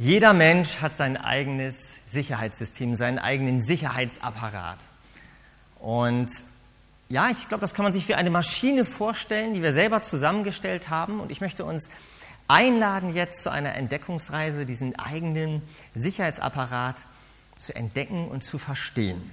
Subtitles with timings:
[0.00, 4.78] Jeder Mensch hat sein eigenes Sicherheitssystem, seinen eigenen Sicherheitsapparat.
[5.78, 6.30] Und
[7.10, 10.88] ja, ich glaube, das kann man sich wie eine Maschine vorstellen, die wir selber zusammengestellt
[10.88, 11.20] haben.
[11.20, 11.90] Und ich möchte uns
[12.48, 15.60] einladen, jetzt zu einer Entdeckungsreise, diesen eigenen
[15.94, 17.04] Sicherheitsapparat
[17.58, 19.30] zu entdecken und zu verstehen.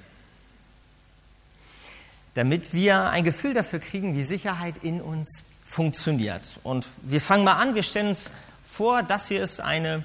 [2.34, 6.60] Damit wir ein Gefühl dafür kriegen, wie Sicherheit in uns funktioniert.
[6.64, 8.34] Und wir fangen mal an, wir stellen uns
[8.66, 10.04] vor, das hier ist eine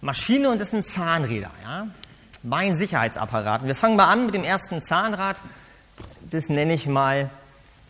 [0.00, 1.50] Maschine und das sind Zahnräder.
[1.62, 1.88] Ja?
[2.42, 3.62] Mein Sicherheitsapparat.
[3.62, 5.40] Und wir fangen mal an mit dem ersten Zahnrad.
[6.30, 7.30] Das nenne ich mal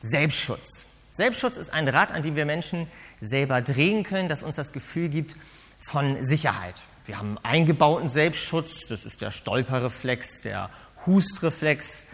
[0.01, 0.85] Selbstschutz.
[1.13, 2.87] Selbstschutz ist ein Rad, an dem wir Menschen
[3.21, 5.37] selber drehen können, das uns das Gefühl gibt
[5.81, 6.77] von Sicherheit.
[7.07, 10.71] Wir haben eingebauten Selbstschutz, das ist der Stolperreflex, der
[11.07, 12.05] Hustreflex,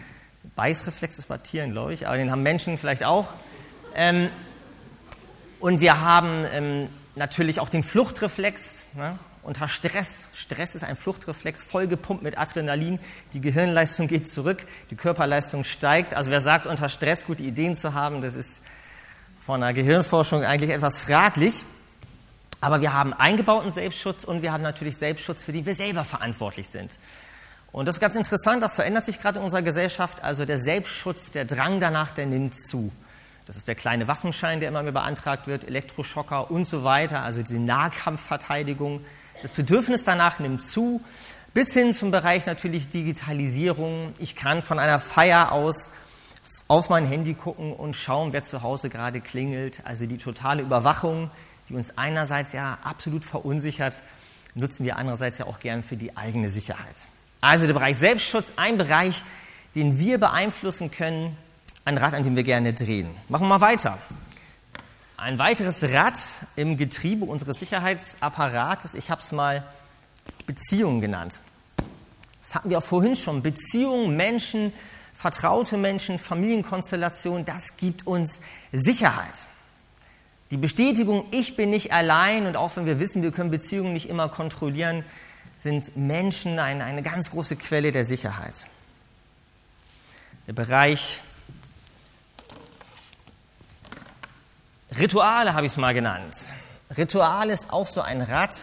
[0.55, 3.33] Beißreflex ist bei Tieren, glaube ich, aber den haben Menschen vielleicht auch.
[3.93, 4.29] Ähm,
[5.59, 8.83] und wir haben ähm, natürlich auch den Fluchtreflex.
[8.93, 9.19] Ne?
[9.45, 10.25] Unter Stress.
[10.33, 12.99] Stress ist ein Fluchtreflex, vollgepumpt mit Adrenalin.
[13.33, 16.13] Die Gehirnleistung geht zurück, die Körperleistung steigt.
[16.13, 18.61] Also wer sagt, unter Stress gute Ideen zu haben, das ist
[19.39, 21.63] von der Gehirnforschung eigentlich etwas fraglich.
[22.59, 26.67] Aber wir haben eingebauten Selbstschutz und wir haben natürlich Selbstschutz, für den wir selber verantwortlich
[26.67, 26.97] sind.
[27.71, 30.23] Und das ist ganz interessant, das verändert sich gerade in unserer Gesellschaft.
[30.23, 32.91] Also der Selbstschutz, der Drang danach, der nimmt zu.
[33.45, 37.43] Das ist der kleine Waffenschein, der immer mehr beantragt wird, Elektroschocker und so weiter, also
[37.43, 39.01] diese Nahkampfverteidigung.
[39.41, 41.01] Das Bedürfnis danach nimmt zu,
[41.53, 44.13] bis hin zum Bereich natürlich Digitalisierung.
[44.19, 45.91] Ich kann von einer Feier aus
[46.67, 49.81] auf mein Handy gucken und schauen, wer zu Hause gerade klingelt.
[49.85, 51.29] Also die totale Überwachung,
[51.69, 54.01] die uns einerseits ja absolut verunsichert,
[54.55, 57.07] nutzen wir andererseits ja auch gern für die eigene Sicherheit.
[57.41, 59.23] Also der Bereich Selbstschutz, ein Bereich,
[59.75, 61.37] den wir beeinflussen können,
[61.83, 63.09] ein Rad, an dem wir gerne drehen.
[63.29, 63.99] Machen wir mal weiter.
[65.17, 66.19] Ein weiteres Rad
[66.57, 69.63] im Getriebe unseres Sicherheitsapparates, ich habe es mal
[70.45, 71.39] Beziehungen genannt.
[72.41, 73.41] Das hatten wir auch vorhin schon.
[73.41, 74.73] Beziehungen, Menschen,
[75.13, 78.41] vertraute Menschen, Familienkonstellationen, das gibt uns
[78.73, 79.47] Sicherheit.
[80.51, 84.09] Die Bestätigung, ich bin nicht allein und auch wenn wir wissen, wir können Beziehungen nicht
[84.09, 85.05] immer kontrollieren,
[85.55, 88.65] sind Menschen eine, eine ganz große Quelle der Sicherheit.
[90.45, 91.21] Der Bereich
[94.97, 96.53] Rituale habe ich es mal genannt.
[96.97, 98.55] Ritual ist auch so ein Rad,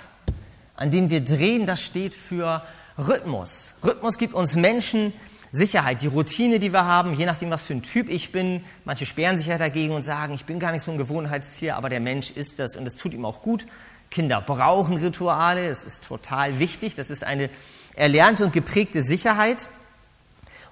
[0.76, 2.62] an dem wir drehen, das steht für
[2.96, 3.72] Rhythmus.
[3.84, 5.12] Rhythmus gibt uns Menschen
[5.50, 8.64] Sicherheit, die Routine, die wir haben, je nachdem, was für ein Typ ich bin.
[8.86, 11.90] Manche sperren sich ja dagegen und sagen, ich bin gar nicht so ein Gewohnheitstier, aber
[11.90, 13.66] der Mensch ist das und es tut ihm auch gut.
[14.10, 17.50] Kinder brauchen Rituale, es ist total wichtig, das ist eine
[17.94, 19.68] erlernte und geprägte Sicherheit.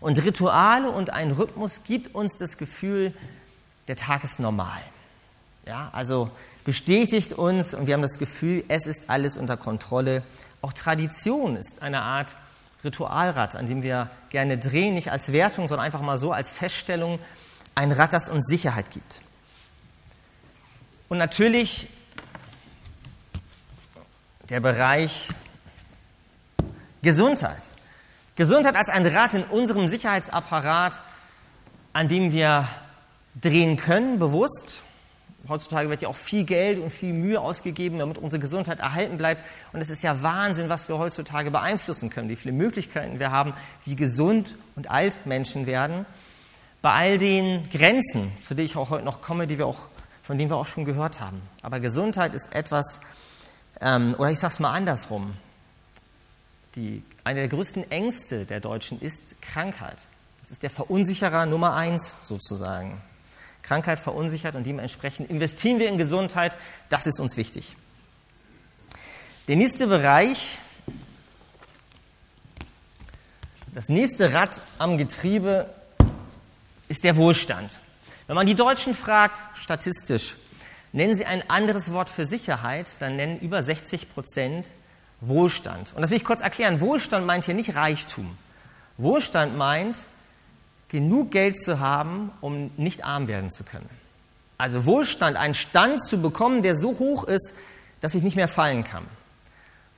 [0.00, 3.12] Und Rituale und ein Rhythmus gibt uns das Gefühl,
[3.88, 4.80] der Tag ist normal.
[5.66, 6.30] Ja, also
[6.64, 10.22] bestätigt uns und wir haben das Gefühl, es ist alles unter Kontrolle.
[10.62, 12.36] Auch Tradition ist eine Art
[12.82, 17.18] Ritualrad, an dem wir gerne drehen, nicht als Wertung, sondern einfach mal so als Feststellung,
[17.74, 19.20] ein Rad, das uns Sicherheit gibt.
[21.08, 21.88] Und natürlich
[24.48, 25.28] der Bereich
[27.02, 27.68] Gesundheit.
[28.36, 31.00] Gesundheit als ein Rad in unserem Sicherheitsapparat,
[31.92, 32.68] an dem wir
[33.40, 34.82] drehen können, bewusst
[35.48, 39.44] Heutzutage wird ja auch viel Geld und viel Mühe ausgegeben, damit unsere Gesundheit erhalten bleibt.
[39.72, 43.54] Und es ist ja Wahnsinn, was wir heutzutage beeinflussen können, wie viele Möglichkeiten wir haben,
[43.84, 46.04] wie gesund und alt Menschen werden.
[46.82, 49.80] Bei all den Grenzen, zu denen ich auch heute noch komme, die wir auch,
[50.22, 51.40] von denen wir auch schon gehört haben.
[51.62, 53.00] Aber Gesundheit ist etwas,
[53.80, 55.34] ähm, oder ich sage es mal andersrum,
[56.76, 59.98] die, eine der größten Ängste der Deutschen ist Krankheit.
[60.40, 63.00] Das ist der Verunsicherer Nummer eins sozusagen.
[63.62, 66.56] Krankheit verunsichert und dementsprechend investieren wir in Gesundheit.
[66.88, 67.76] Das ist uns wichtig.
[69.48, 70.58] Der nächste Bereich,
[73.74, 75.68] das nächste Rad am Getriebe
[76.88, 77.78] ist der Wohlstand.
[78.26, 80.36] Wenn man die Deutschen fragt, statistisch,
[80.92, 84.68] nennen sie ein anderes Wort für Sicherheit, dann nennen über 60 Prozent
[85.20, 85.92] Wohlstand.
[85.94, 86.80] Und das will ich kurz erklären.
[86.80, 88.36] Wohlstand meint hier nicht Reichtum.
[88.96, 89.98] Wohlstand meint,
[90.90, 93.88] genug Geld zu haben, um nicht arm werden zu können.
[94.58, 97.54] Also Wohlstand, einen Stand zu bekommen, der so hoch ist,
[98.00, 99.04] dass ich nicht mehr fallen kann.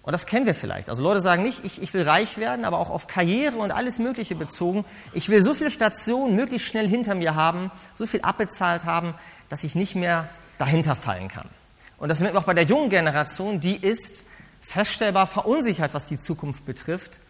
[0.02, 0.90] Und das kennen wir vielleicht.
[0.90, 3.98] Also Leute sagen nicht, ich, ich will reich werden, aber auch auf Karriere und alles
[3.98, 4.84] Mögliche bezogen.
[5.12, 9.14] Ich will so viele Stationen möglichst schnell hinter mir haben, so viel abbezahlt haben,
[9.48, 10.28] dass ich nicht mehr
[10.58, 11.48] dahinter fallen kann.
[11.98, 14.24] Und das merkt man auch bei der jungen Generation, die ist
[14.60, 17.20] feststellbar verunsichert, was die Zukunft betrifft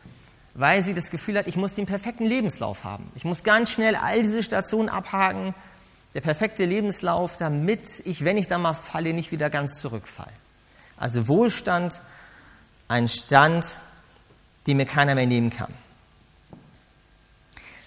[0.54, 3.10] weil sie das Gefühl hat, ich muss den perfekten Lebenslauf haben.
[3.14, 5.54] Ich muss ganz schnell all diese Stationen abhaken,
[6.14, 10.32] der perfekte Lebenslauf, damit ich, wenn ich da mal falle, nicht wieder ganz zurückfalle.
[10.98, 12.00] Also Wohlstand,
[12.88, 13.78] Ein Stand,
[14.66, 15.72] den mir keiner mehr nehmen kann.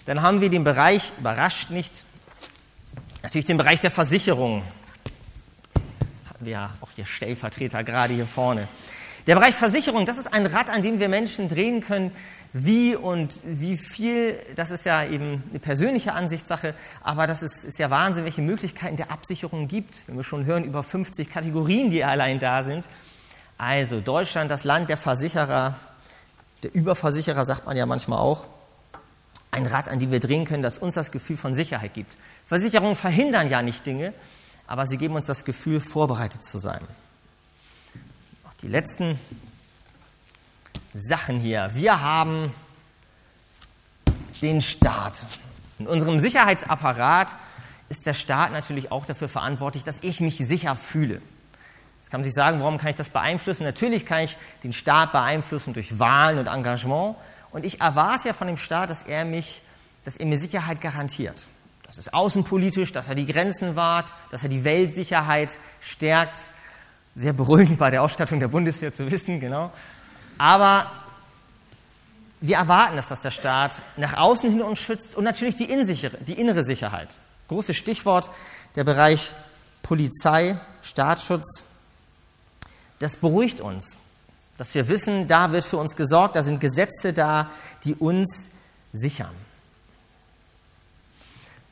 [0.05, 2.03] Dann haben wir den Bereich, überrascht nicht,
[3.21, 4.63] natürlich den Bereich der Versicherung.
[6.29, 8.67] Hatten wir ja auch hier Stellvertreter gerade hier vorne.
[9.27, 12.11] Der Bereich Versicherung, das ist ein Rad, an dem wir Menschen drehen können.
[12.53, 17.79] Wie und wie viel, das ist ja eben eine persönliche Ansichtssache, aber das ist, ist
[17.79, 20.07] ja Wahnsinn, welche Möglichkeiten der Absicherung gibt.
[20.07, 22.87] Wenn wir schon hören, über 50 Kategorien, die allein da sind.
[23.57, 25.75] Also Deutschland, das Land der Versicherer,
[26.61, 28.45] der Überversicherer sagt man ja manchmal auch
[29.49, 32.15] ein Rad, an dem wir drehen können, das uns das Gefühl von Sicherheit gibt.
[32.45, 34.13] Versicherungen verhindern ja nicht Dinge,
[34.67, 36.81] aber sie geben uns das Gefühl, vorbereitet zu sein.
[38.65, 39.19] Die letzten
[40.95, 41.69] Sachen hier.
[41.75, 42.51] Wir haben
[44.41, 45.23] den Staat.
[45.77, 47.35] In unserem Sicherheitsapparat
[47.89, 51.21] ist der Staat natürlich auch dafür verantwortlich, dass ich mich sicher fühle.
[51.99, 53.65] Jetzt kann man sich sagen, warum kann ich das beeinflussen?
[53.65, 57.17] Natürlich kann ich den Staat beeinflussen durch Wahlen und Engagement,
[57.51, 59.61] und ich erwarte ja von dem Staat, dass er mich,
[60.05, 61.39] dass er mir Sicherheit garantiert.
[61.83, 66.47] Das ist außenpolitisch, dass er die Grenzen wahrt, dass er die Weltsicherheit stärkt.
[67.15, 69.71] Sehr beruhigend bei der Ausstattung der Bundeswehr zu wissen, genau.
[70.37, 70.91] Aber
[72.41, 76.63] wir erwarten dass der Staat nach außen hin uns schützt und natürlich die, die innere
[76.63, 77.15] Sicherheit.
[77.47, 78.29] Großes Stichwort,
[78.75, 79.31] der Bereich
[79.81, 81.63] Polizei, Staatsschutz.
[82.99, 83.97] Das beruhigt uns.
[84.57, 87.49] Dass wir wissen, da wird für uns gesorgt, da sind Gesetze da,
[87.83, 88.49] die uns
[88.93, 89.35] sichern.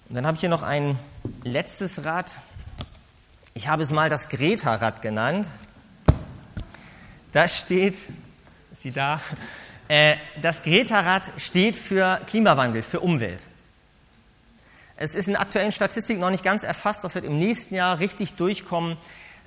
[0.09, 0.99] Und dann habe ich hier noch ein
[1.43, 2.31] letztes Rad.
[3.55, 5.47] Ich habe es mal das Greta-Rad genannt.
[7.31, 7.95] Da steht,
[8.71, 9.21] ist sie da?
[9.87, 13.45] Äh, das Greta-Rad steht für Klimawandel, für Umwelt.
[14.95, 18.33] Es ist in aktuellen Statistiken noch nicht ganz erfasst, das wird im nächsten Jahr richtig
[18.35, 18.97] durchkommen.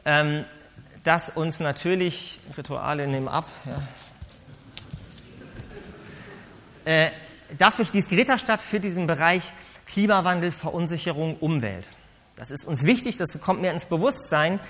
[0.05, 0.45] Ähm,
[1.03, 3.81] dass uns natürlich, Rituale nehmen ab, ja.
[6.85, 7.11] äh,
[7.59, 9.53] dafür schließt Greta statt für diesen Bereich
[9.87, 11.89] Klimawandel, Verunsicherung, Umwelt.
[12.37, 14.61] Das ist uns wichtig, das kommt mir ins Bewusstsein.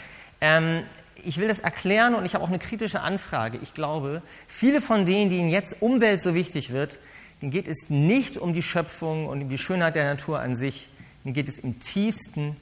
[0.41, 0.85] Ähm,
[1.25, 3.59] ich will das erklären und ich habe auch eine kritische Anfrage.
[3.63, 6.99] Ich glaube, viele von denen, denen jetzt Umwelt so wichtig wird,
[7.43, 10.89] denen geht es nicht um die Schöpfung und um die Schönheit der Natur an sich,
[11.25, 12.57] denen geht es im tiefsten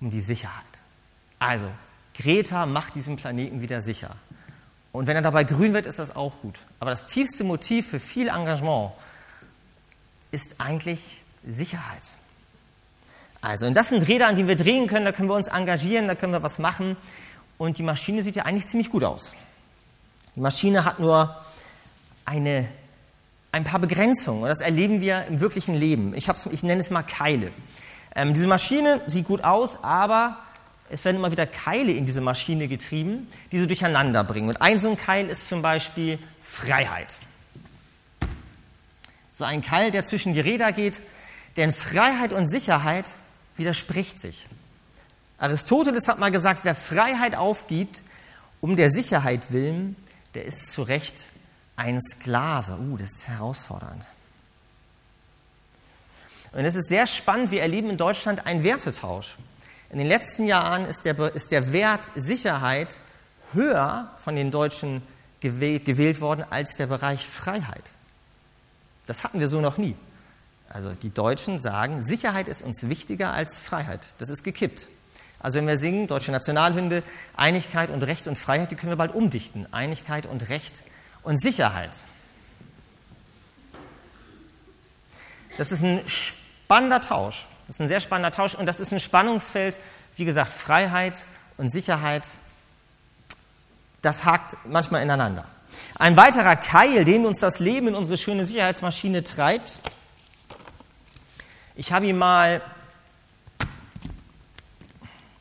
[0.00, 0.64] um die Sicherheit.
[1.38, 1.66] Also,
[2.14, 4.16] Greta macht diesen Planeten wieder sicher.
[4.90, 6.58] Und wenn er dabei grün wird, ist das auch gut.
[6.80, 8.92] Aber das tiefste Motiv für viel Engagement
[10.32, 12.02] ist eigentlich Sicherheit.
[13.40, 16.08] Also, und das sind Räder, an denen wir drehen können, da können wir uns engagieren,
[16.08, 16.96] da können wir was machen.
[17.56, 19.34] Und die Maschine sieht ja eigentlich ziemlich gut aus.
[20.34, 21.36] Die Maschine hat nur
[22.24, 22.68] eine,
[23.52, 24.42] ein paar Begrenzungen.
[24.42, 26.14] Und das erleben wir im wirklichen Leben.
[26.14, 27.52] Ich, ich nenne es mal Keile.
[28.14, 30.38] Ähm, diese Maschine sieht gut aus, aber
[30.90, 34.48] es werden immer wieder Keile in diese Maschine getrieben, die sie durcheinander bringen.
[34.48, 37.18] Und ein so ein Keil ist zum Beispiel Freiheit.
[39.34, 41.02] So ein Keil, der zwischen die Räder geht,
[41.56, 43.10] denn Freiheit und Sicherheit
[43.58, 44.46] widerspricht sich.
[45.38, 48.02] Aristoteles hat mal gesagt, wer Freiheit aufgibt,
[48.60, 49.96] um der Sicherheit willen,
[50.34, 51.26] der ist zu Recht
[51.76, 52.78] ein Sklave.
[52.78, 54.04] Uh, das ist herausfordernd.
[56.52, 59.36] Und es ist sehr spannend, wir erleben in Deutschland einen Wertetausch.
[59.90, 62.98] In den letzten Jahren ist der, ist der Wert Sicherheit
[63.52, 65.02] höher von den Deutschen
[65.40, 67.84] gewählt, gewählt worden als der Bereich Freiheit.
[69.06, 69.94] Das hatten wir so noch nie.
[70.68, 74.00] Also die Deutschen sagen, Sicherheit ist uns wichtiger als Freiheit.
[74.18, 74.88] Das ist gekippt.
[75.40, 77.02] Also wenn wir singen, deutsche Nationalhymne,
[77.36, 79.66] Einigkeit und Recht und Freiheit, die können wir bald umdichten.
[79.72, 80.82] Einigkeit und Recht
[81.22, 81.92] und Sicherheit.
[85.56, 87.48] Das ist ein spannender Tausch.
[87.66, 89.78] Das ist ein sehr spannender Tausch und das ist ein Spannungsfeld,
[90.16, 91.14] wie gesagt, Freiheit
[91.56, 92.26] und Sicherheit,
[94.00, 95.44] das hakt manchmal ineinander.
[95.98, 99.78] Ein weiterer Keil, den uns das Leben in unsere schöne Sicherheitsmaschine treibt,
[101.78, 102.60] ich habe ihn mal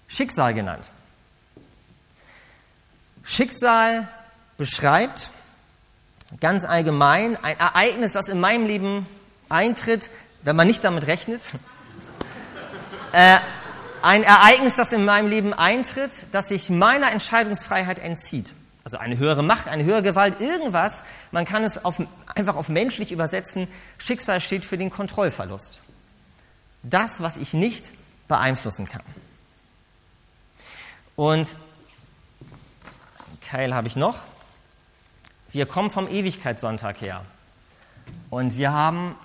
[0.07, 0.87] Schicksal genannt.
[3.23, 4.07] Schicksal
[4.55, 5.31] beschreibt
[6.39, 9.07] ganz allgemein ein Ereignis, das in meinem Leben
[9.49, 10.11] eintritt,
[10.43, 11.41] wenn man nicht damit rechnet,
[13.13, 13.37] äh,
[14.03, 18.53] ein Ereignis, das in meinem Leben eintritt, das sich meiner Entscheidungsfreiheit entzieht.
[18.83, 21.03] Also eine höhere Macht, eine höhere Gewalt, irgendwas.
[21.31, 21.99] Man kann es auf,
[22.35, 23.67] einfach auf menschlich übersetzen.
[23.97, 25.81] Schicksal steht für den Kontrollverlust.
[26.83, 27.91] Das, was ich nicht
[28.27, 29.03] beeinflussen kann.
[31.15, 31.55] Und
[33.41, 34.19] Keil habe ich noch.
[35.49, 37.25] Wir kommen vom Ewigkeitssonntag her.
[38.29, 39.15] Und wir haben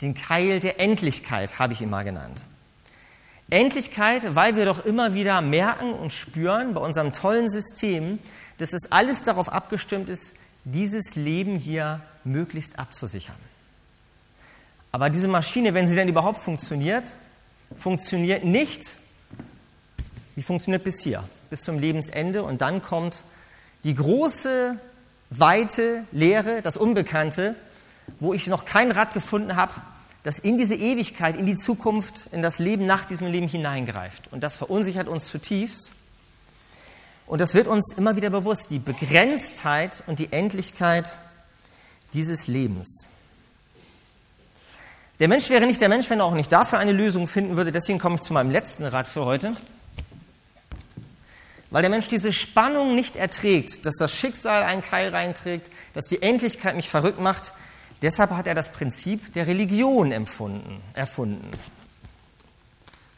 [0.00, 2.42] den Keil der Endlichkeit habe ich mal genannt.
[3.50, 8.18] Endlichkeit, weil wir doch immer wieder merken und spüren bei unserem tollen System,
[8.58, 13.36] dass es alles darauf abgestimmt ist, dieses Leben hier möglichst abzusichern.
[14.94, 17.16] Aber diese Maschine, wenn sie denn überhaupt funktioniert,
[17.76, 18.96] funktioniert nicht,
[20.36, 23.24] wie funktioniert bis hier, bis zum Lebensende und dann kommt
[23.82, 24.78] die große,
[25.30, 27.56] weite Leere, das Unbekannte,
[28.20, 29.72] wo ich noch kein Rad gefunden habe,
[30.22, 34.32] das in diese Ewigkeit, in die Zukunft, in das Leben nach diesem Leben hineingreift.
[34.32, 35.90] Und das verunsichert uns zutiefst.
[37.26, 41.16] Und das wird uns immer wieder bewusst, die Begrenztheit und die Endlichkeit
[42.12, 43.08] dieses Lebens.
[45.20, 47.72] Der Mensch wäre nicht der Mensch, wenn er auch nicht dafür eine Lösung finden würde.
[47.72, 49.54] Deswegen komme ich zu meinem letzten Rat für heute.
[51.70, 56.22] Weil der Mensch diese Spannung nicht erträgt, dass das Schicksal einen Keil reinträgt, dass die
[56.22, 57.52] Endlichkeit mich verrückt macht,
[58.04, 61.50] Deshalb hat er das Prinzip der Religion empfunden, erfunden.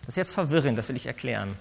[0.02, 1.56] Das ist jetzt verwirrend, das will ich erklären.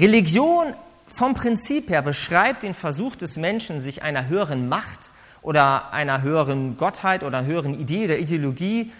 [0.00, 0.74] Religion
[1.06, 5.11] vom Prinzip her beschreibt den Versuch des Menschen, sich einer höheren Macht
[5.42, 8.92] oder einer höheren Gottheit oder einer höheren Idee oder Ideologie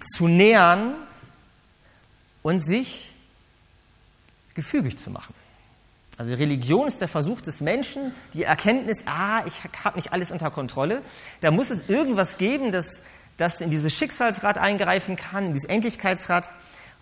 [0.00, 0.94] zu nähern
[2.42, 3.12] und sich
[4.54, 5.34] gefügig zu machen.
[6.18, 10.50] Also Religion ist der Versuch des Menschen, die Erkenntnis, ah, ich habe nicht alles unter
[10.50, 11.00] Kontrolle.
[11.40, 13.04] Da muss es irgendwas geben, das,
[13.38, 16.50] das in dieses Schicksalsrad eingreifen kann, in dieses Endlichkeitsrad.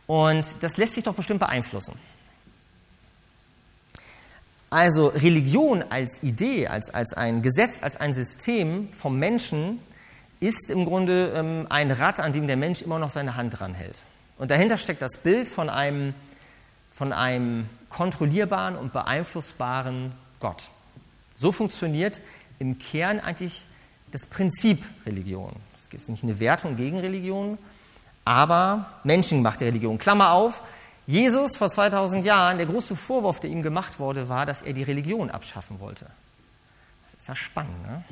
[0.06, 1.98] Und das lässt sich doch bestimmt beeinflussen.
[4.70, 9.80] Also Religion als Idee, als, als ein Gesetz, als ein System vom Menschen
[10.40, 13.74] ist im Grunde ähm, ein Rad, an dem der Mensch immer noch seine Hand dran
[13.74, 14.04] hält.
[14.36, 16.14] Und dahinter steckt das Bild von einem,
[16.92, 20.68] von einem kontrollierbaren und beeinflussbaren Gott.
[21.34, 22.20] So funktioniert
[22.58, 23.66] im Kern eigentlich
[24.12, 25.52] das Prinzip Religion.
[25.78, 27.58] Es ist nicht eine Wertung gegen Religion,
[28.24, 29.98] aber menschengemachte Religion.
[29.98, 30.62] Klammer auf,
[31.08, 34.82] Jesus vor 2000 Jahren, der große Vorwurf, der ihm gemacht wurde, war, dass er die
[34.82, 36.04] Religion abschaffen wollte.
[37.04, 37.80] Das ist ja spannend.
[37.86, 38.04] Ne?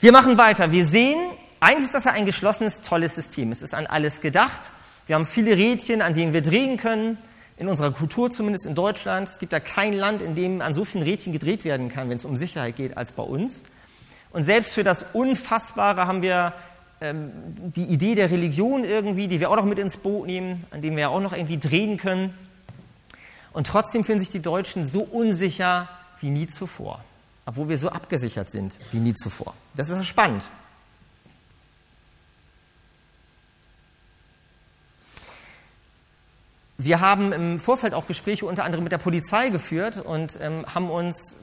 [0.00, 0.72] Wir machen weiter.
[0.72, 1.18] Wir sehen,
[1.60, 3.52] eigentlich ist das ja ein geschlossenes, tolles System.
[3.52, 4.70] Es ist an alles gedacht.
[5.04, 7.18] Wir haben viele Rädchen, an denen wir drehen können
[7.58, 9.28] in unserer Kultur, zumindest in Deutschland.
[9.28, 12.16] Es gibt da kein Land, in dem an so vielen Rädchen gedreht werden kann, wenn
[12.16, 13.64] es um Sicherheit geht, als bei uns.
[14.32, 16.54] Und selbst für das Unfassbare haben wir
[17.00, 20.82] ähm, die Idee der Religion irgendwie, die wir auch noch mit ins Boot nehmen, an
[20.82, 22.34] dem wir auch noch irgendwie drehen können.
[23.52, 25.88] Und trotzdem fühlen sich die Deutschen so unsicher
[26.20, 27.04] wie nie zuvor,
[27.46, 29.54] obwohl wir so abgesichert sind wie nie zuvor.
[29.74, 30.50] Das ist spannend.
[36.82, 40.88] Wir haben im Vorfeld auch Gespräche unter anderem mit der Polizei geführt und ähm, haben,
[40.88, 41.36] uns,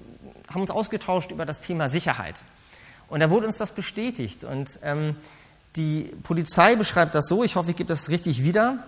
[0.52, 2.44] haben uns ausgetauscht über das Thema Sicherheit.
[3.08, 4.44] Und da wurde uns das bestätigt.
[4.44, 5.16] Und ähm,
[5.78, 8.84] die Polizei beschreibt das so, ich hoffe, ich gebe das richtig wieder.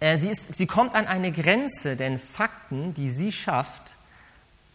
[0.00, 3.94] Äh, sie, ist, sie kommt an eine Grenze, denn Fakten, die sie schafft,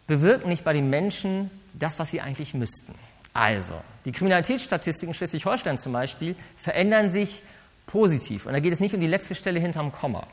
[0.08, 2.96] bewirken nicht bei den Menschen das, was sie eigentlich müssten.
[3.34, 7.44] Also, die Kriminalitätsstatistiken Schleswig-Holstein zum Beispiel verändern sich
[7.86, 8.46] positiv.
[8.46, 10.26] Und da geht es nicht um die letzte Stelle hinterm Komma.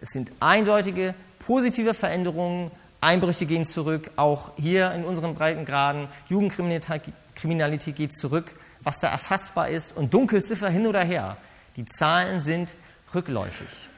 [0.00, 2.70] Es sind eindeutige positive Veränderungen.
[3.00, 6.08] Einbrüche gehen zurück, auch hier in unseren Breitengraden.
[6.28, 9.96] Jugendkriminalität geht zurück, was da erfassbar ist.
[9.96, 11.36] Und Dunkelziffer hin oder her.
[11.76, 12.74] Die Zahlen sind
[13.14, 13.88] rückläufig.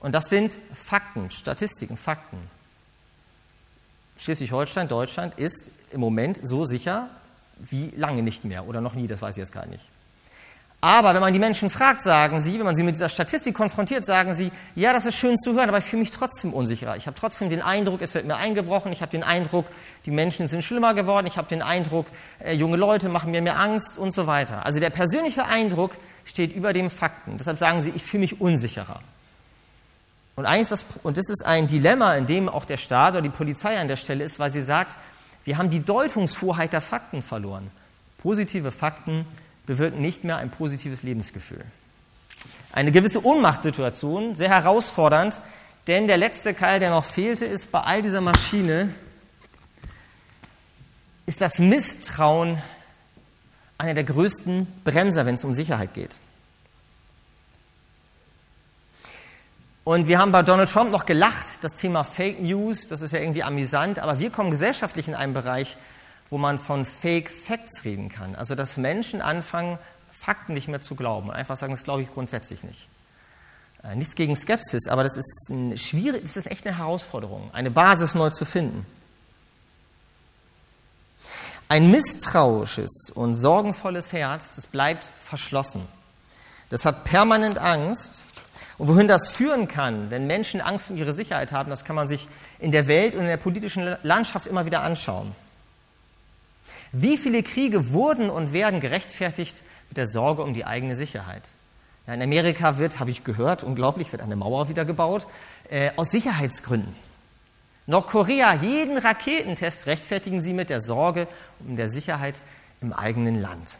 [0.00, 2.38] Und das sind Fakten, Statistiken, Fakten.
[4.16, 7.08] Schleswig-Holstein, Deutschland ist im Moment so sicher
[7.58, 9.88] wie lange nicht mehr oder noch nie, das weiß ich jetzt gar nicht.
[10.84, 14.04] Aber wenn man die Menschen fragt, sagen sie, wenn man sie mit dieser Statistik konfrontiert,
[14.04, 16.96] sagen sie, ja, das ist schön zu hören, aber ich fühle mich trotzdem unsicherer.
[16.96, 18.90] Ich habe trotzdem den Eindruck, es wird mir eingebrochen.
[18.90, 19.66] Ich habe den Eindruck,
[20.06, 21.28] die Menschen sind schlimmer geworden.
[21.28, 22.06] Ich habe den Eindruck,
[22.40, 24.66] äh, junge Leute machen mir mehr Angst und so weiter.
[24.66, 25.92] Also der persönliche Eindruck
[26.24, 27.38] steht über dem Fakten.
[27.38, 28.98] Deshalb sagen sie, ich fühle mich unsicherer.
[30.34, 33.28] Und eigentlich das, und das ist ein Dilemma, in dem auch der Staat oder die
[33.28, 34.98] Polizei an der Stelle ist, weil sie sagt,
[35.44, 37.70] wir haben die Deutungshoheit der Fakten verloren.
[38.18, 39.26] Positive Fakten
[39.66, 41.64] bewirken nicht mehr ein positives Lebensgefühl.
[42.72, 45.40] Eine gewisse Ohnmachtssituation, sehr herausfordernd,
[45.86, 48.90] denn der letzte Keil, der noch fehlte, ist bei all dieser Maschine,
[51.26, 52.60] ist das Misstrauen
[53.78, 56.18] einer der größten Bremser, wenn es um Sicherheit geht.
[59.84, 63.18] Und wir haben bei Donald Trump noch gelacht, das Thema Fake News, das ist ja
[63.18, 65.76] irgendwie amüsant, aber wir kommen gesellschaftlich in einen Bereich,
[66.32, 68.34] wo man von Fake Facts reden kann.
[68.34, 69.78] Also dass Menschen anfangen,
[70.10, 72.88] Fakten nicht mehr zu glauben und einfach sagen, das glaube ich grundsätzlich nicht.
[73.84, 77.70] Äh, nichts gegen Skepsis, aber das ist, ein schwierig, das ist echt eine Herausforderung, eine
[77.70, 78.86] Basis neu zu finden.
[81.68, 85.86] Ein misstrauisches und sorgenvolles Herz, das bleibt verschlossen.
[86.70, 88.24] Das hat permanent Angst.
[88.78, 92.08] Und wohin das führen kann, wenn Menschen Angst um ihre Sicherheit haben, das kann man
[92.08, 92.26] sich
[92.58, 95.34] in der Welt und in der politischen Landschaft immer wieder anschauen.
[96.92, 101.48] Wie viele Kriege wurden und werden gerechtfertigt mit der Sorge um die eigene Sicherheit?
[102.06, 105.26] Ja, in Amerika wird, habe ich gehört, unglaublich, wird eine Mauer wieder gebaut,
[105.70, 106.94] äh, aus Sicherheitsgründen.
[107.86, 111.26] Nordkorea, jeden Raketentest rechtfertigen sie mit der Sorge
[111.60, 112.40] um der Sicherheit
[112.80, 113.78] im eigenen Land.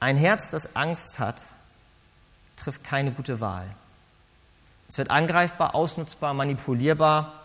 [0.00, 1.40] Ein Herz, das Angst hat,
[2.56, 3.66] trifft keine gute Wahl.
[4.88, 7.39] Es wird angreifbar, ausnutzbar, manipulierbar.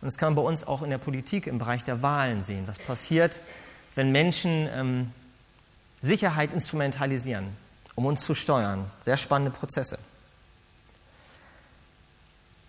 [0.00, 2.64] Und das kann man bei uns auch in der Politik im Bereich der Wahlen sehen.
[2.66, 3.40] Was passiert,
[3.94, 5.12] wenn Menschen ähm,
[6.02, 7.48] Sicherheit instrumentalisieren,
[7.96, 8.88] um uns zu steuern?
[9.00, 9.98] Sehr spannende Prozesse.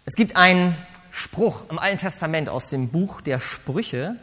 [0.05, 0.75] Es gibt einen
[1.11, 4.15] Spruch im Alten Testament aus dem Buch der Sprüche,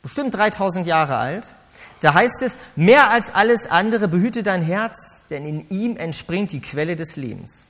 [0.00, 1.54] bestimmt 3000 Jahre alt.
[2.00, 6.60] Da heißt es, mehr als alles andere behüte dein Herz, denn in ihm entspringt die
[6.60, 7.68] Quelle des Lebens.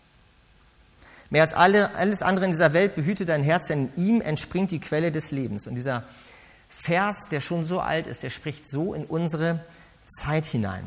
[1.32, 4.70] Mehr als alle, alles andere in dieser Welt behüte dein Herz, denn in ihm entspringt
[4.70, 5.66] die Quelle des Lebens.
[5.66, 6.04] Und dieser
[6.68, 9.60] Vers, der schon so alt ist, der spricht so in unsere
[10.04, 10.84] Zeit hinein.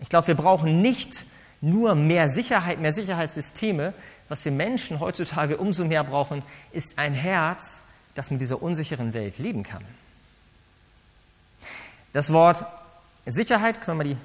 [0.00, 1.26] Ich glaube, wir brauchen nicht
[1.60, 3.92] nur mehr Sicherheit, mehr Sicherheitssysteme,
[4.30, 7.82] was wir Menschen heutzutage umso mehr brauchen, ist ein Herz,
[8.14, 9.84] das mit dieser unsicheren Welt leben kann.
[12.14, 12.64] Das Wort
[13.26, 14.16] Sicherheit, können wir die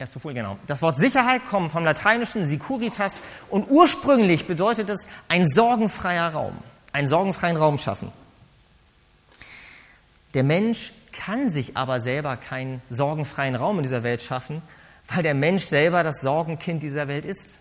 [0.00, 0.56] erste Folie, genau.
[0.66, 6.56] Das Wort Sicherheit kommt vom lateinischen Securitas und ursprünglich bedeutet es ein sorgenfreier Raum,
[6.92, 8.10] einen sorgenfreien Raum schaffen.
[10.32, 14.62] Der Mensch kann sich aber selber keinen sorgenfreien Raum in dieser Welt schaffen,
[15.08, 17.56] weil der Mensch selber das Sorgenkind dieser Welt ist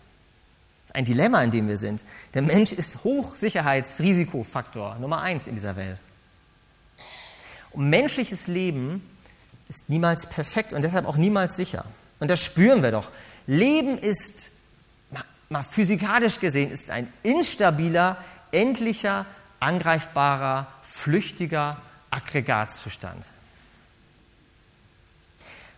[0.93, 2.05] ein Dilemma, in dem wir sind.
[2.34, 6.00] Der Mensch ist Hochsicherheitsrisikofaktor Nummer eins in dieser Welt.
[7.72, 9.03] Und menschliches Leben
[9.67, 11.84] ist niemals perfekt und deshalb auch niemals sicher.
[12.19, 13.09] Und das spüren wir doch.
[13.47, 14.51] Leben ist,
[15.49, 18.17] mal physikalisch gesehen, ist ein instabiler,
[18.51, 19.25] endlicher,
[19.60, 23.25] angreifbarer, flüchtiger Aggregatzustand.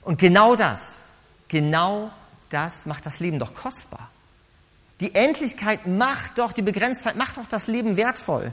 [0.01, 1.05] Und genau das,
[1.47, 2.11] genau
[2.49, 4.09] das macht das Leben doch kostbar.
[4.99, 8.51] Die Endlichkeit macht doch, die Begrenztheit macht doch das Leben wertvoll.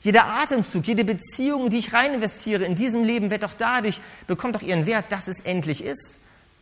[0.00, 4.54] Jeder Atemzug, jede Beziehung, die ich rein investiere in diesem Leben, wird doch dadurch, bekommt
[4.54, 6.20] doch ihren Wert, dass es endlich ist.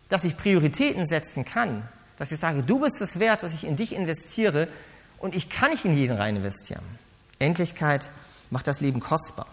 [0.08, 1.88] Dass ich Prioritäten setzen kann.
[2.16, 4.68] Dass ich sage, du bist es wert, dass ich in dich investiere
[5.18, 6.82] und ich kann nicht in jeden rein investieren.
[7.38, 8.10] Endlichkeit
[8.50, 9.46] macht das Leben kostbar.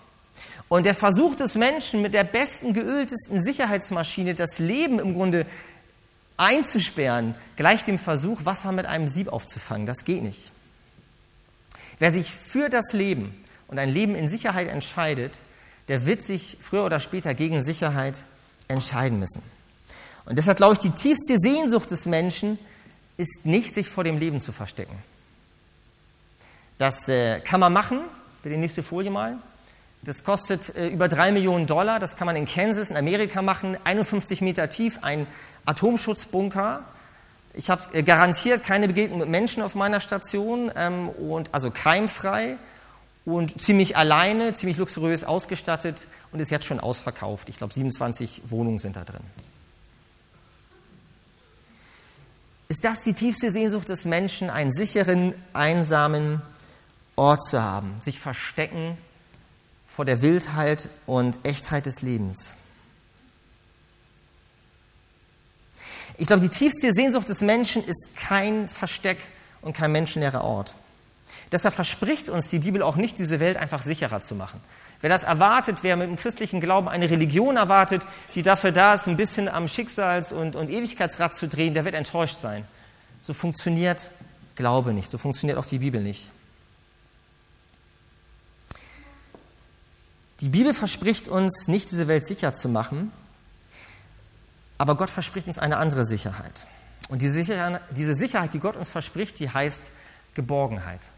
[0.70, 5.46] Und der Versuch des Menschen mit der besten, geöltesten Sicherheitsmaschine das Leben im Grunde
[6.38, 9.86] einzusperren, gleich dem Versuch, Wasser mit einem Sieb aufzufangen.
[9.86, 10.52] Das geht nicht.
[12.00, 13.38] Wer sich für das Leben
[13.68, 15.40] und ein Leben in Sicherheit entscheidet,
[15.90, 18.24] der wird sich früher oder später gegen Sicherheit
[18.68, 19.44] entscheiden müssen.
[20.26, 22.58] Und deshalb glaube ich, die tiefste Sehnsucht des Menschen
[23.18, 24.98] ist nicht, sich vor dem Leben zu verstecken.
[26.78, 28.02] Das äh, kann man machen.
[28.42, 29.38] Bitte die nächste Folie mal.
[30.02, 32.00] Das kostet äh, über drei Millionen Dollar.
[32.00, 33.78] Das kann man in Kansas, in Amerika machen.
[33.84, 35.28] 51 Meter tief, ein
[35.66, 36.84] Atomschutzbunker.
[37.54, 42.58] Ich habe äh, garantiert keine Begegnung mit Menschen auf meiner Station, ähm, und, also keimfrei
[43.26, 47.48] und ziemlich alleine, ziemlich luxuriös ausgestattet und ist jetzt schon ausverkauft.
[47.48, 49.22] Ich glaube, 27 Wohnungen sind da drin.
[52.74, 56.42] Ist das die tiefste Sehnsucht des Menschen, einen sicheren, einsamen
[57.16, 58.98] Ort zu haben, sich verstecken
[59.86, 62.56] vor der Wildheit und Echtheit des Lebens?
[66.18, 69.20] Ich glaube, die tiefste Sehnsucht des Menschen ist kein Versteck
[69.62, 70.74] und kein menschenleerer Ort.
[71.52, 74.60] Deshalb verspricht uns die Bibel auch nicht, diese Welt einfach sicherer zu machen.
[75.04, 78.04] Wer das erwartet, wer mit dem christlichen Glauben eine Religion erwartet,
[78.36, 81.94] die dafür da ist, ein bisschen am Schicksals- und, und Ewigkeitsrad zu drehen, der wird
[81.94, 82.64] enttäuscht sein.
[83.22, 84.12] So funktioniert
[84.56, 86.30] Glaube nicht, so funktioniert auch die Bibel nicht.
[90.40, 93.12] Die Bibel verspricht uns nicht, diese Welt sicher zu machen,
[94.78, 96.66] aber Gott verspricht uns eine andere Sicherheit.
[97.10, 99.92] Und diese Sicherheit, diese Sicherheit, die Gott uns verspricht, die heißt
[100.34, 101.10] Geborgenheit.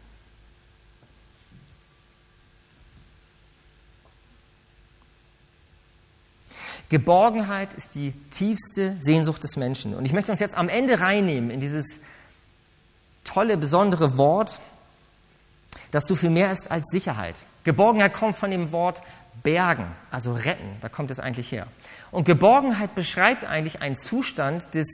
[6.88, 9.94] Geborgenheit ist die tiefste Sehnsucht des Menschen.
[9.94, 12.00] Und ich möchte uns jetzt am Ende reinnehmen in dieses
[13.24, 14.60] tolle, besondere Wort,
[15.90, 17.36] das so viel mehr ist als Sicherheit.
[17.64, 19.02] Geborgenheit kommt von dem Wort
[19.42, 20.76] bergen, also retten.
[20.80, 21.66] Da kommt es eigentlich her.
[22.12, 24.86] Und Geborgenheit beschreibt eigentlich einen Zustand des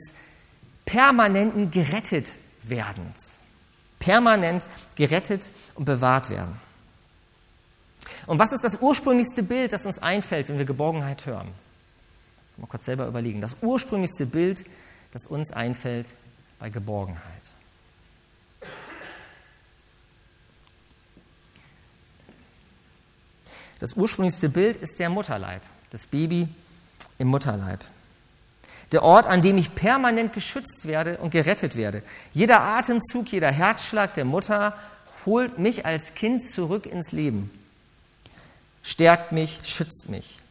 [0.85, 3.39] permanenten Gerettetwerdens.
[3.99, 6.59] Permanent gerettet und bewahrt werden.
[8.25, 11.49] Und was ist das ursprünglichste Bild, das uns einfällt, wenn wir Geborgenheit hören?
[12.63, 13.41] Mal kurz selber überlegen.
[13.41, 14.63] Das ursprünglichste Bild,
[15.11, 16.13] das uns einfällt
[16.59, 17.21] bei Geborgenheit.
[23.79, 26.47] Das ursprünglichste Bild ist der Mutterleib, das Baby
[27.17, 27.83] im Mutterleib.
[28.93, 32.01] Der Ort, an dem ich permanent geschützt werde und gerettet werde.
[32.31, 34.79] Jeder Atemzug, jeder Herzschlag der Mutter
[35.25, 37.51] holt mich als Kind zurück ins Leben,
[38.83, 40.42] stärkt mich, schützt mich.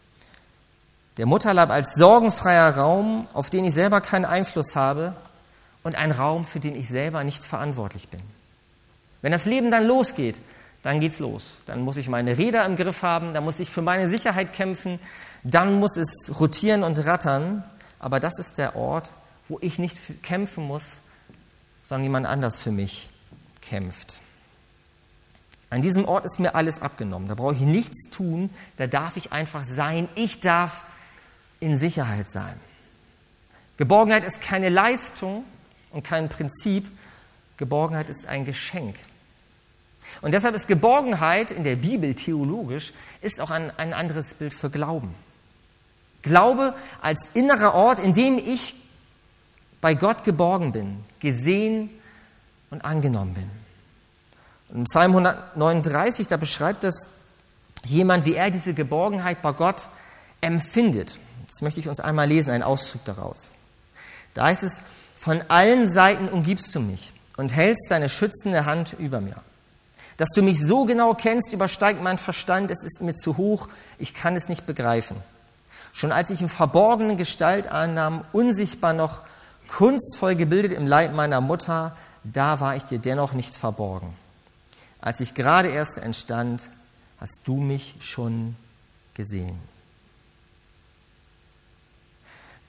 [1.18, 5.14] Der Mutterleib als sorgenfreier Raum, auf den ich selber keinen Einfluss habe
[5.82, 8.20] und ein Raum, für den ich selber nicht verantwortlich bin.
[9.20, 10.40] Wenn das Leben dann losgeht,
[10.82, 11.54] dann geht's los.
[11.66, 14.98] Dann muss ich meine Räder im Griff haben, dann muss ich für meine Sicherheit kämpfen,
[15.44, 17.64] dann muss es rotieren und rattern.
[17.98, 19.12] Aber das ist der Ort,
[19.48, 20.98] wo ich nicht kämpfen muss,
[21.82, 23.10] sondern jemand anders für mich
[23.60, 24.20] kämpft.
[25.70, 27.28] An diesem Ort ist mir alles abgenommen.
[27.28, 28.50] Da brauche ich nichts tun.
[28.76, 30.08] Da darf ich einfach sein.
[30.16, 30.82] Ich darf
[31.62, 32.58] in Sicherheit sein.
[33.76, 35.44] Geborgenheit ist keine Leistung
[35.92, 36.86] und kein Prinzip.
[37.56, 38.96] Geborgenheit ist ein Geschenk.
[40.20, 44.70] Und deshalb ist Geborgenheit in der Bibel theologisch ist auch ein, ein anderes Bild für
[44.70, 45.14] Glauben.
[46.22, 48.74] Glaube als innerer Ort, in dem ich
[49.80, 51.90] bei Gott geborgen bin, gesehen
[52.70, 53.50] und angenommen bin.
[54.70, 57.18] Und Psalm 139, da beschreibt das
[57.84, 59.88] jemand, wie er diese Geborgenheit bei Gott
[60.40, 61.18] empfindet.
[61.52, 63.50] Das möchte ich uns einmal lesen, einen Auszug daraus.
[64.32, 64.80] Da heißt es,
[65.16, 69.36] von allen Seiten umgibst du mich und hältst deine schützende Hand über mir.
[70.16, 74.14] Dass du mich so genau kennst, übersteigt mein Verstand, es ist mir zu hoch, ich
[74.14, 75.18] kann es nicht begreifen.
[75.92, 79.20] Schon als ich in verborgenen Gestalt annahm, unsichtbar noch,
[79.68, 84.16] kunstvoll gebildet im Leib meiner Mutter, da war ich dir dennoch nicht verborgen.
[85.02, 86.70] Als ich gerade erst entstand,
[87.20, 88.56] hast du mich schon
[89.12, 89.58] gesehen.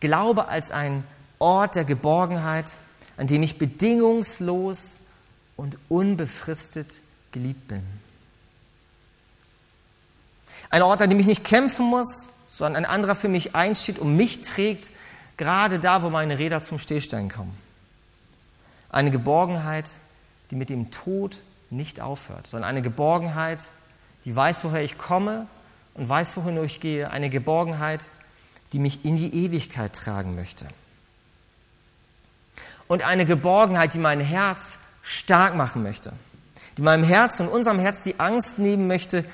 [0.04, 1.06] Glaube als ein
[1.40, 2.74] Ort der Geborgenheit,
[3.16, 5.00] an dem ich bedingungslos
[5.56, 7.00] und unbefristet
[7.32, 7.84] geliebt bin.
[10.70, 14.18] Ein Ort, an dem ich nicht kämpfen muss, sondern ein anderer für mich einsteht und
[14.18, 14.90] mich trägt,
[15.38, 17.58] gerade da, wo meine Räder zum Stillstand kommen.
[18.90, 19.90] Eine Geborgenheit,
[20.52, 21.40] die mit dem Tod
[21.70, 23.60] nicht aufhört, sondern eine Geborgenheit,
[24.26, 25.48] die weiß, woher ich komme
[25.94, 27.10] und weiß, wohin ich gehe.
[27.10, 28.02] Eine Geborgenheit,
[28.74, 30.66] die mich in die Ewigkeit tragen möchte.
[32.88, 36.14] Und eine Geborgenheit, die mein Herz stark machen möchte
[36.78, 39.26] die meinem Herz und unserem Herz die Angst nehmen möchte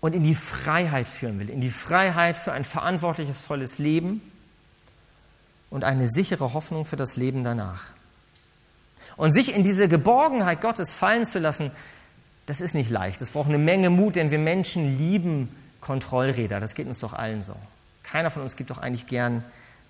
[0.00, 4.20] und in die Freiheit führen will, in die Freiheit für ein verantwortliches, volles Leben
[5.70, 7.84] und eine sichere Hoffnung für das Leben danach.
[9.16, 11.70] Und sich in diese Geborgenheit Gottes fallen zu lassen,
[12.46, 13.20] das ist nicht leicht.
[13.20, 16.60] Das braucht eine Menge Mut, denn wir Menschen lieben Kontrollräder.
[16.60, 17.56] Das geht uns doch allen so.
[18.14, 19.42] Keiner von uns gibt doch eigentlich gern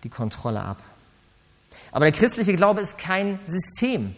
[0.02, 0.82] die Kontrolle ab.
[1.92, 4.16] Aber der christliche Glaube ist kein System.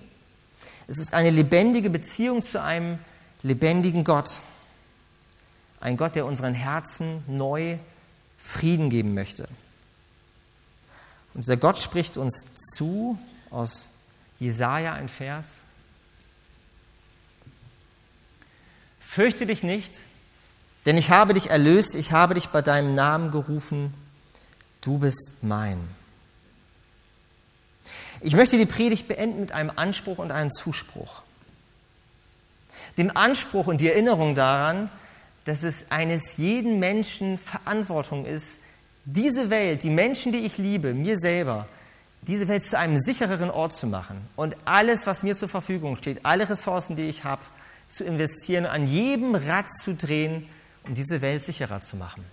[0.86, 3.00] Es ist eine lebendige Beziehung zu einem
[3.42, 4.38] lebendigen Gott.
[5.80, 7.78] Ein Gott, der unseren Herzen neu
[8.38, 9.48] Frieden geben möchte.
[11.34, 13.18] Und dieser Gott spricht uns zu
[13.50, 13.88] aus
[14.38, 15.58] Jesaja ein Vers.
[19.00, 19.98] Fürchte dich nicht,
[20.86, 23.92] denn ich habe dich erlöst, ich habe dich bei deinem Namen gerufen,
[24.80, 25.78] du bist mein.
[28.20, 31.22] Ich möchte die Predigt beenden mit einem Anspruch und einem Zuspruch.
[32.96, 34.88] Dem Anspruch und die Erinnerung daran,
[35.44, 38.60] dass es eines jeden Menschen Verantwortung ist,
[39.04, 41.68] diese Welt, die Menschen, die ich liebe, mir selber,
[42.22, 46.24] diese Welt zu einem sichereren Ort zu machen und alles, was mir zur Verfügung steht,
[46.24, 47.42] alle Ressourcen, die ich habe,
[47.88, 50.48] zu investieren, an jedem Rad zu drehen,
[50.86, 52.24] um diese Welt sicherer zu machen.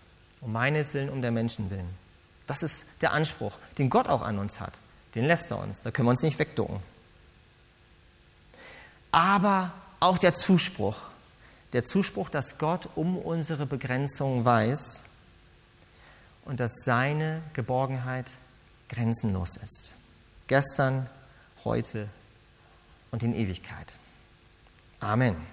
[0.42, 1.90] Um meinetwillen, um der Menschen willen.
[2.48, 4.74] Das ist der Anspruch, den Gott auch an uns hat
[5.16, 5.82] den lässt er uns.
[5.82, 6.80] Da können wir uns nicht wegducken.
[9.12, 10.98] Aber auch der Zuspruch.
[11.74, 15.04] Der Zuspruch, dass Gott um unsere Begrenzungen weiß
[16.46, 18.30] und dass seine Geborgenheit
[18.90, 19.96] grenzenlos ist.
[20.48, 21.10] Gestern,
[21.64, 22.08] heute
[23.12, 23.94] und in Ewigkeit.
[25.00, 25.53] Amen.